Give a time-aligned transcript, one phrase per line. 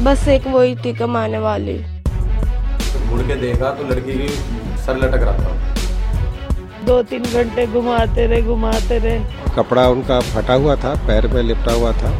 [0.00, 1.72] बस एक वही थी कमाने वाली।
[3.06, 4.28] मुड़ के देखा तो लड़की की
[4.82, 10.76] सर लटक रहा था। दो तीन घंटे घुमाते रहे घुमाते रहे। कपड़ा उनका फटा हुआ
[10.76, 12.12] था पैर में लिपटा हुआ था।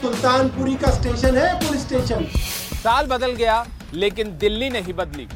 [0.00, 2.24] सुल्तानपुरी का स्टेशन है पुलिस स्टेशन।
[2.76, 3.64] साल बदल गया
[3.94, 5.26] लेकिन दिल्ली नहीं बदली।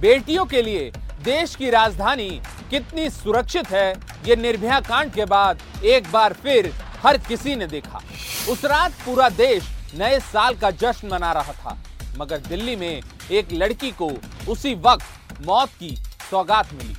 [0.00, 0.90] बेटियों के लिए
[1.24, 2.28] देश की राजधानी
[2.70, 3.88] कितनी सुरक्षित है
[4.26, 6.72] ये निर्भया कांड के बाद एक बार फिर
[7.04, 8.00] हर किसी ने देखा।
[8.50, 9.62] उस रात पूरा देश
[9.94, 11.76] नए साल का जश्न मना रहा था,
[12.18, 14.10] मगर दिल्ली में एक लड़की को
[14.48, 15.94] उसी वक्त मौत की
[16.30, 16.94] सौगात मिली।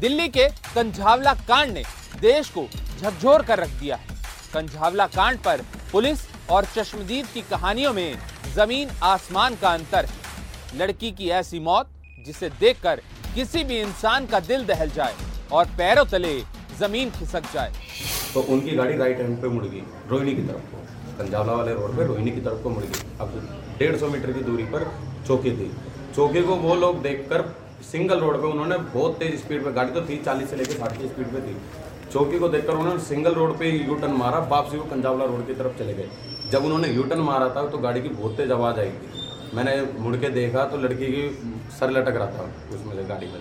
[0.00, 1.82] दिल्ली के कंझावला कांड ने
[2.20, 2.66] देश को
[2.98, 4.16] झकझोर कर रख दिया है।
[4.54, 8.18] कंझावला कांड पर पुलिस और चश्मदीद की कहानियों में
[8.54, 11.88] ज़मीन आसमान का अंतर है। लड़की की ऐसी मौत,
[12.26, 13.02] जिसे देखकर
[13.34, 15.14] किसी भी इंसान का दिल दहल जाए
[15.52, 16.38] और पैरों तले
[16.78, 17.72] ज़मीन खिसक जाए।
[18.34, 22.06] तो उनकी गाड़ी राइट हैंड पे मुड़ गई, रोहिणी की तरफ़ कंजावला वाले रोड पे
[22.06, 23.28] रोहिणी की तरफ़ को मुड़ गई। अब
[23.78, 24.90] डेढ़ सौ मीटर की दूरी पर
[25.26, 25.70] चौकी थी।
[26.16, 27.44] चौकी को वो लोग देखकर
[27.82, 30.98] सिंगल रोड पे उन्होंने बहुत तेज स्पीड पे, गाड़ी तो थी चालीस से लेकर साठ
[30.98, 31.56] की स्पीड पे थी।
[32.12, 35.54] चौकी को देखकर उन्होंने सिंगल रोड पे यू टर्न मारा, वापसी वो कंजावला रोड की
[35.54, 36.08] तरफ़ चले गए।
[36.50, 39.20] जब उन्होंने यू टर्न मारा था तो गाड़ी की बहुत तेज आवाज़ आई थी।
[39.54, 41.22] मैंने मुड़ के देखा तो लड़की की
[41.78, 42.42] सर लटक रहा था
[42.74, 43.40] उसमें से गाड़ी में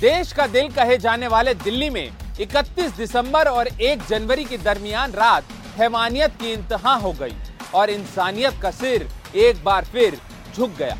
[0.00, 2.10] देश का दिल कहे जाने वाले दिल्ली में
[2.40, 5.44] 31 दिसंबर और 1 जनवरी के दरमियान रात
[5.80, 7.34] हैवानियत की इंतहा हो गई
[7.74, 10.18] और इंसानियत का सिर एक बार फिर
[10.54, 10.96] झुक गया।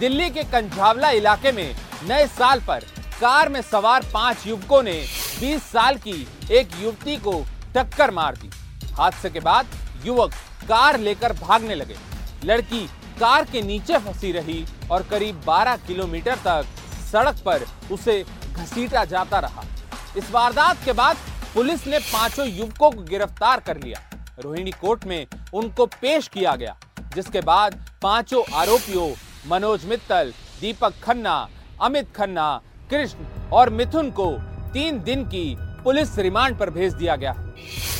[0.00, 1.74] दिल्ली के कंझावला इलाके में
[2.08, 2.84] नए साल पर
[3.20, 4.94] कार में सवार पाँच युवकों ने
[5.40, 7.32] 20 साल की एक युवती को
[7.76, 8.50] टक्कर मार दी।
[8.94, 9.66] हादसे के बाद
[10.04, 10.34] युवक
[10.68, 11.96] कार लेकर भागने लगे।
[12.44, 12.86] लड़की
[13.20, 16.66] कार के नीचे फंसी रही और करीब 12 किलोमीटर तक
[17.12, 19.64] सड़क पर उसे घसीटा जाता रहा।
[20.16, 21.16] इस वारदात के बाद
[21.54, 23.98] पुलिस ने पाँचों युवकों को गिरफ़्तार कर लिया।
[24.40, 26.76] रोहिणी कोर्ट में उनको पेश किया गया,
[27.14, 29.08] जिसके बाद पाँचों आरोपियों
[29.48, 31.34] मनोज मित्तल, दीपक खन्ना,
[31.80, 32.60] अमित खन्ना,
[32.90, 34.30] कृष्ण और मिथुन को
[34.72, 35.44] तीन दिन की
[35.84, 37.32] पुलिस रिमांड पर भेज दिया गया।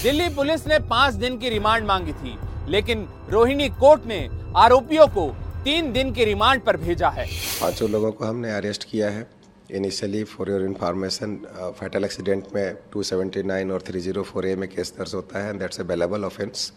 [0.02, 2.36] दिल्ली पुलिस ने पाँच दिन की रिमांड मांगी थी,
[2.68, 5.28] लेकिन रोहिणी कोर्ट ने आरोपियों को
[5.64, 7.26] तीन दिन की रिमांड पर भेजा है।
[7.60, 9.26] पाँचों लोगों को हमने अरेस्ट किया है।
[9.72, 11.36] Initially for your information
[11.78, 16.24] fatal accident में 279 और 304 ए में केस दर्ज होता है दैट्स ए बेलेबल
[16.24, 16.72] ऑफेंस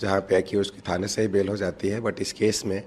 [0.00, 2.82] जहाँ पे की थाने से ही बेल हो जाती है। बट इस केस में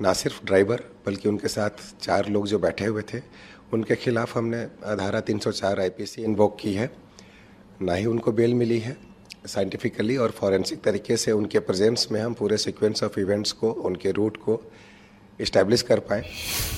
[0.00, 3.20] ना सिर्फ़ ड्राइवर बल्कि उनके साथ चार लोग जो बैठे हुए थे,
[3.72, 4.64] उनके खिलाफ हमने
[4.96, 6.90] धारा 304 आईपीसी इन्वोक की है।
[7.82, 8.96] ना ही उनको बेल मिली है
[9.46, 14.10] साइंटिफिकली और फॉरेंसिक तरीके से उनके प्रेजेंस में हम पूरे सीक्वेंस ऑफ़ इवेंट्स को, उनके
[14.10, 14.60] रूट को
[15.42, 16.24] इस्टेब्लिश कर पाए।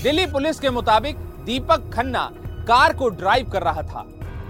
[0.02, 2.30] दिल्ली पुलिस के मुताबिक दीपक खन्ना
[2.69, 4.04] कार को ड्राइव कर रहा था।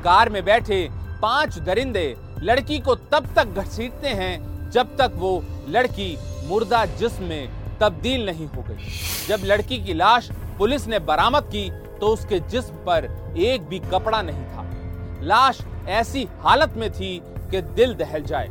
[0.04, 0.88] कार में बैठे
[1.22, 6.16] पाँच दरिंदे लड़की को तब तक घसीटते हैं जब तक वो लड़की
[6.47, 8.92] मुर्दा जिस्म में तब्दील नहीं हो गई।
[9.28, 11.69] जब लड़की की लाश पुलिस ने बरामद की
[12.00, 13.04] तो उसके जिस्म पर
[13.38, 14.62] एक भी कपड़ा नहीं था।
[15.22, 17.19] लाश ऐसी हालत में थी
[17.50, 18.48] कि दिल दहल जाए।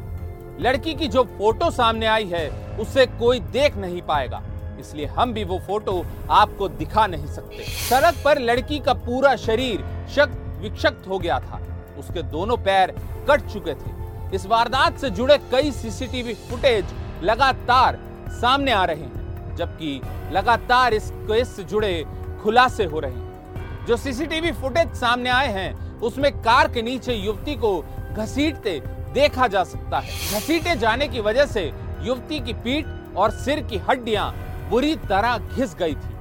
[0.62, 4.42] लड़की की जो फ़ोटो सामने आई है, उसे कोई देख नहीं पाएगा।
[4.80, 9.84] इसलिए हम भी वो फ़ोटो आपको दिखा नहीं सकते। सड़क पर लड़की का पूरा शरीर
[10.16, 11.62] शक्त विक्षक्त हो गया था।
[12.00, 12.92] उसके दोनों पैर
[13.30, 16.94] कट चुके थे। इस वारदात से जुड़े कई सीसीटीवी फुटेज
[17.24, 18.00] लगातार
[18.31, 22.06] सामने आ रहे हैं, जबकि लगातार इस केस से जुड़े
[22.44, 27.56] खुलासे हो रहे हैं। जो सीसीटीवी फुटेज सामने आए हैं, उसमें कार के नीचे युवती
[27.56, 27.80] को
[28.14, 28.81] घसीटते
[29.14, 31.72] देखा जा सकता है। घसीटे जाने की वजह से
[32.02, 32.86] युवती की पीठ
[33.18, 34.31] और सिर की हड्डियाँ
[34.74, 36.12] बुरी तरह घिस गई थी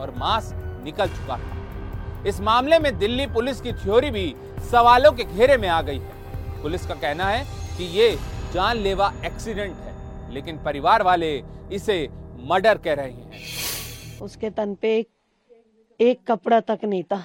[0.00, 0.50] और मांस
[0.84, 4.24] निकल चुका था। इस मामले में दिल्ली पुलिस की थ्योरी भी
[4.70, 7.44] सवालों के घेरे में आ गई है। पुलिस का कहना है
[7.76, 8.08] कि ये
[8.54, 11.30] जानलेवा एक्सीडेंट है लेकिन परिवार वाले
[11.72, 11.96] इसे
[12.50, 14.92] मर्डर कह रहे हैं। उसके तन पे
[16.00, 17.22] एक, कपड़ा तक नहीं था।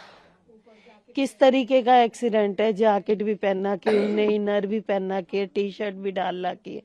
[1.15, 2.71] किस तरीके का एक्सीडेंट है?
[2.73, 6.81] जैकेट भी पहनना के उन्हें इनर भी पहना के टी शर्ट भी डालना के।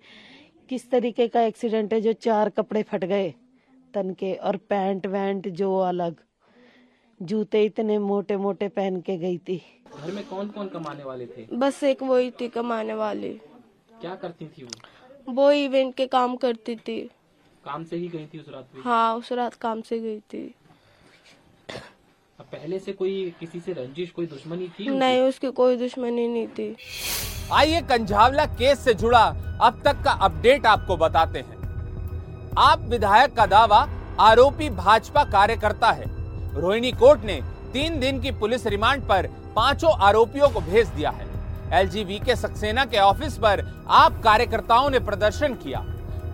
[0.71, 3.33] किस तरीके का एक्सीडेंट है जो चार कपड़े फट गए?
[3.95, 6.17] तन के और पैंट वैंट जो अलग
[7.21, 9.63] जूते इतने मोटे मोटे पहन के गई थी।
[9.97, 11.47] घर में कौन कौन कमाने वाले थे?
[11.53, 13.33] बस एक वही थी कमाने वाली।
[14.01, 15.33] क्या करती थी वो?
[15.33, 17.01] वो इवेंट के काम करती थी।
[17.65, 18.83] काम से ही गई थी उस रात में?
[18.83, 20.55] हाँ उस रात काम से गई थी।
[22.41, 24.89] पहले से कोई किसी से रंजिश कोई दुश्मनी थी?
[24.89, 26.75] नहीं उसकी कोई दुश्मनी नहीं थी।
[27.53, 29.25] आइए कंझावला केस से जुड़ा
[29.63, 31.60] अब तक का अपडेट आपको बताते हैं।
[32.61, 33.79] आप विधायक का दावा
[34.21, 36.05] आरोपी भाजपा कार्यकर्ता है।
[36.55, 37.41] रोहिणी कोर्ट ने
[37.73, 39.27] तीन दिन की पुलिस रिमांड पर
[39.57, 44.91] पाँचों आरोपियों को भेज दिया है। एल एलजीबी के सक्सेना के ऑफ़िस पर आप कार्यकर्ताओं
[44.91, 45.85] ने प्रदर्शन किया।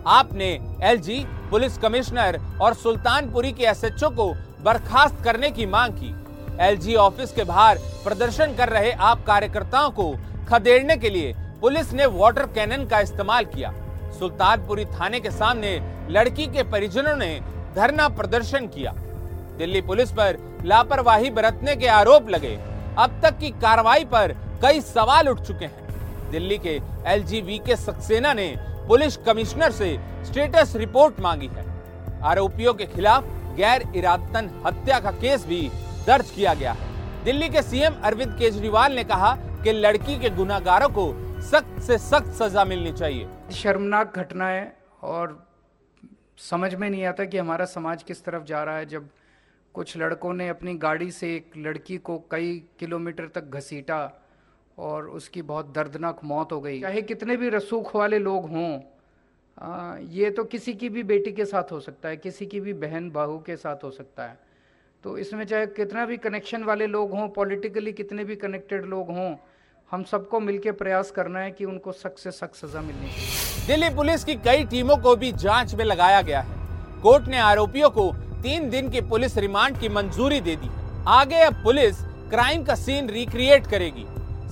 [0.09, 0.49] आपने
[0.83, 4.29] एलजी, पुलिस कमिश्नर और सुल्तानपुरी के एसएचओ को
[4.63, 6.15] बर्खास्त करने की मांग की।
[6.61, 10.13] एलजी ऑफ़िस के बाहर प्रदर्शन कर रहे आप कार्यकर्ताओं को
[10.49, 13.73] खदेड़ने के लिए पुलिस ने वाटर कैनन का इस्तेमाल किया।
[14.19, 15.79] सुल्तानपुरी थाने के सामने
[16.09, 17.39] लड़की के परिजनों ने
[17.75, 18.91] धरना प्रदर्शन किया।
[19.57, 22.55] दिल्ली पुलिस पर लापरवाही बरतने के आरोप लगे।
[22.97, 28.33] अब तक की कार्रवाई पर कई सवाल उठ चुके हैं। दिल्ली के एलजीवी के सक्सेना
[28.33, 28.53] ने
[28.87, 31.65] पुलिस कमिश्नर से स्टेटस रिपोर्ट मांगी है।
[32.23, 33.23] आरोपियों के खिलाफ
[33.55, 35.61] गैर इरादतन हत्या का केस भी
[36.07, 40.89] दर्ज किया गया है। दिल्ली के सीएम अरविंद केजरीवाल ने कहा कि लड़की के गुनागारों
[40.89, 41.11] को
[41.41, 45.46] सख्त से सख्त सजा मिलनी चाहिए। शर्मनाक घटना है और
[46.37, 49.09] समझ में नहीं आता कि हमारा समाज किस तरफ़ जा रहा है, जब
[49.75, 53.99] कुछ लड़कों ने अपनी गाड़ी से एक लड़की को कई किलोमीटर तक घसीटा
[54.77, 58.79] और उसकी बहुत दर्दनाक मौत हो गई। चाहे कितने भी रसूख वाले लोग हों
[60.09, 63.09] ये तो किसी की भी बेटी के साथ हो सकता है, किसी की भी बहन
[63.11, 64.37] बहू के साथ हो सकता है।
[65.03, 69.35] तो इसमें चाहे कितना भी कनेक्शन वाले लोग हों पॉलिटिकली कितने भी कनेक्टेड लोग हों,
[69.91, 73.89] हम सबको मिलकर प्रयास करना है कि उनको सख्त से सख्त सजा मिलनी चाहिए। दिल्ली
[73.89, 78.05] पुलिस की कई टीमों को भी जाँच में लगाया गया है। कोर्ट ने आरोपियों को
[78.43, 80.69] तीन दिन की पुलिस रिमांड की मंजूरी दे दी
[81.07, 81.99] आगे अब पुलिस
[82.29, 84.05] क्राइम का सीन रिक्रिएट करेगी।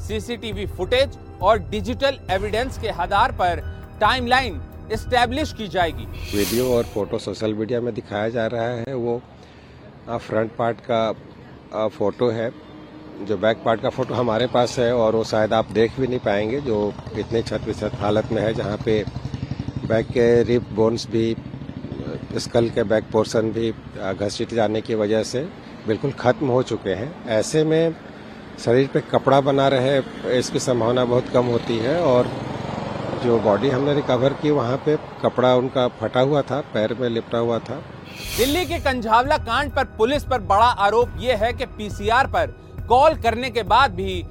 [0.08, 3.62] सीसीटीवी फुटेज और डिजिटल एविडेंस के आधार पर
[4.02, 4.62] टाइमलाइन
[4.94, 9.22] एस्टेब्लिश की जाएगी। वीडियो और फ़ोटो सोशल मीडिया में दिखाया जा रहा है। वो
[10.10, 12.52] फ्रंट पार्ट का फ़ोटो है।
[13.18, 16.20] जो बैक पार्ट का फ़ोटो हमारे पास है और वो शायद आप देख भी नहीं
[16.20, 19.04] पाएँगे, जो इतने छत विछत हालत में है, जहाँ पे
[19.88, 21.36] बैक के रिप बोन्स भी
[22.38, 23.72] स्कल के बैक पोर्शन भी
[24.14, 25.48] घसीट जाने की वजह से
[25.88, 27.96] बिल्कुल ख़त्म हो चुके हैं। ऐसे में
[28.66, 29.98] शरीर पे कपड़ा बना रहे,
[30.40, 32.30] इसकी संभावना बहुत कम होती है और
[33.24, 37.38] जो बॉडी हमने रिकवर की, वहाँ पे कपड़ा उनका फटा हुआ था, पैर में लिपटा
[37.38, 37.82] हुआ था।
[38.38, 42.54] दिल्ली के कंझावला कांड पर पुलिस पर बड़ा आरोप यह है कि पीसीआर पर
[42.88, 44.24] कॉल करने के बाद भी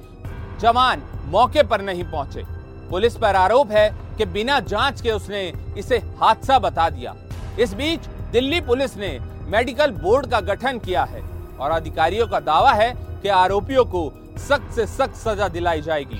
[0.61, 2.43] जवान मौके पर नहीं पहुँचे।
[2.89, 5.41] पुलिस पर आरोप है कि बिना जाँच के उसने
[5.77, 7.15] इसे हादसा बता दिया।
[7.59, 9.17] इस बीच दिल्ली पुलिस ने
[9.47, 11.21] मेडिकल बोर्ड का गठन किया है
[11.59, 12.91] और अधिकारियों का दावा है
[13.21, 16.19] कि आरोपियों को सख्त से सख्त सजा दिलाई जाएगी।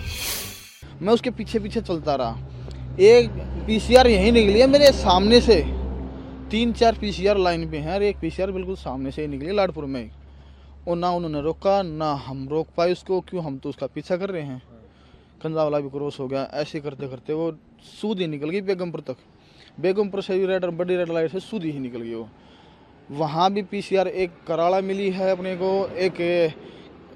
[1.02, 2.38] मैं उसके पीछे पीछे चलता रहा।
[3.00, 3.30] एक
[3.68, 5.62] पीसीआर यही निकली है मेरे सामने से।
[6.52, 9.86] तीन चार पीसीआर लाइन पे हैं और एक पीसीआर बिल्कुल सामने से ही निकली लाडपुर
[9.86, 10.10] में।
[10.88, 13.44] और ना उन्होंने रोका ना हम रोक पाए उसको क्यों?
[13.44, 14.62] हम तो उसका पीछा कर रहे हैं।
[15.44, 17.52] कंजावला भी क्रॉस हो गया। ऐसे करते करते वो
[18.02, 19.16] सूद ही निकल गई बेगमपुर तक।
[19.80, 22.28] बेगमपुर से भी रेड बड़ी रेड लाइट से सूद ही निकल गई वो।
[23.10, 26.22] वहाँ भी पीसीआर एक कराड़ा मिली है अपने को एक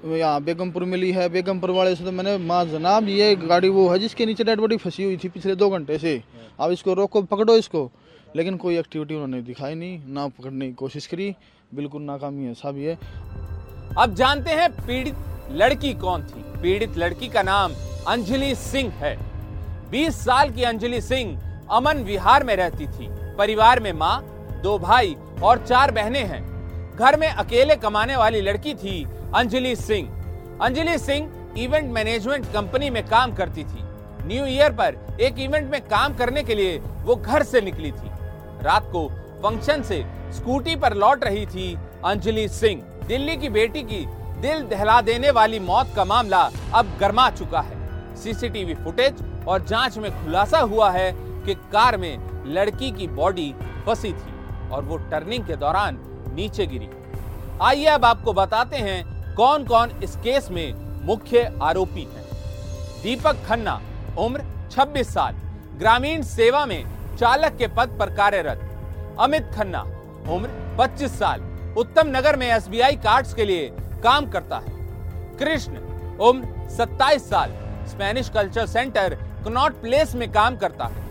[0.06, 3.98] यहाँ बेगमपुर मिली है। बेगमपुर वाले से तो मैंने माँ जनाब ये गाड़ी वो है
[3.98, 6.22] जिसके नीचे डेड बॉडी फंसी हुई थी पिछले दो घंटे से।
[6.60, 7.90] अब इसको रोको पकड़ो इसको।
[8.36, 11.34] लेकिन कोई एक्टिविटी उन्होंने दिखाई नहीं ना पकड़ने की कोशिश करी।
[11.74, 12.98] बिल्कुल नाकामी ऐसा भी है
[13.98, 15.14] अब जानते हैं पीड़ित
[15.50, 16.42] लड़की कौन थी?
[16.62, 17.72] पीड़ित लड़की का नाम
[18.08, 19.16] अंजलि सिंह है।
[19.90, 21.38] 20 साल की अंजलि सिंह
[21.70, 24.22] अमन विहार में रहती थी। परिवार में माँ,
[24.62, 29.04] दो भाई और चार बहनें हैं। घर में अकेले कमाने वाली लड़की थी
[29.34, 30.08] Anjali Singh.
[30.62, 33.82] Anjali Singh event management company में काम करती थी।
[34.24, 38.10] न्यू ईयर पर एक इवेंट में काम करने के लिए वो घर से निकली थी।
[38.62, 39.08] रात को
[39.42, 44.04] फ़ंक्शन से स्कूटी पर लौट रही थी अंजलि सिंह। दिल्ली की बेटी की
[44.40, 46.42] दिल दहला देने वाली मौत का मामला
[46.74, 51.10] अब गर्मा चुका है। सीसीटीवी फुटेज और जाँच में खुलासा हुआ है
[51.46, 53.54] कि कार में लड़की की बॉडी
[53.86, 55.98] फंसी थी और वो टर्निंग के दौरान
[56.34, 56.88] नीचे गिरी।
[57.62, 62.24] आइए अब आपको बताते हैं कौन कौन इस केस में मुख्य आरोपी हैं।
[63.02, 63.80] दीपक खन्ना,
[64.18, 65.34] उम्र 26 साल,
[65.78, 66.84] ग्रामीण सेवा में
[67.16, 69.82] चालक के पद पर कार्यरत। अमित खन्ना,
[70.28, 73.72] उम्र 25 साल उत्तम नगर में एसबीआई कार्ड्स के लिए
[74.04, 74.72] काम करता है।
[75.38, 75.72] कृष्ण
[76.18, 77.50] उम्र 27 साल,
[77.88, 81.04] Spanish culture centre Connaught Place में काम करता है।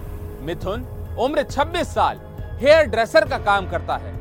[0.45, 0.81] मिथुन,
[1.19, 2.19] उम्र 26 साल,
[2.61, 4.13] हेयर ड्रेसर का काम करता है।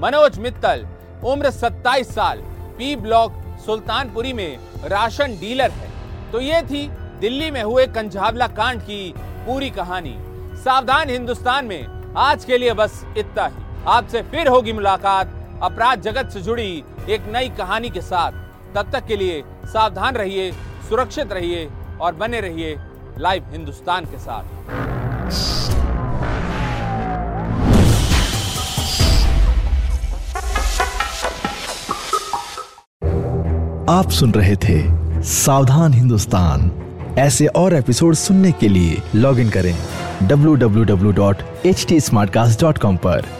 [0.00, 0.86] मनोज मित्तल,
[1.24, 2.38] उम्र 27 साल,
[2.78, 3.32] पी ब्लॉक,
[3.66, 5.90] सुल्तानपुरी में राशन डीलर है।
[6.32, 6.88] तो ये थी
[7.20, 10.16] दिल्ली में हुए कंझावला कांड की पूरी कहानी।
[10.56, 16.30] सावधान हिंदुस्तान में आज के लिए बस इतना ही। आपसे फिर होगी मुलाकात। अपराध जगत
[16.30, 18.32] से जुड़ी एक नई कहानी के साथ।
[18.74, 20.52] तब तक के लिए सावधान रहिए,
[20.88, 22.78] सुरक्षित रहिए और बने रहिए
[23.18, 24.44] लाइव हिंदुस्तान के साथ।
[33.90, 34.82] आप सुन रहे थे
[35.22, 36.72] सावधान हिंदुस्तान।
[37.18, 39.78] ऐसे और एपिसोड सुनने के लिए लॉग इन करें
[40.28, 43.39] www.htsmartcast.com पर।